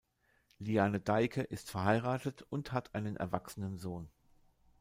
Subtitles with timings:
[0.57, 4.09] Liane Deicke ist verheiratet und hat einen erwachsenen Sohn.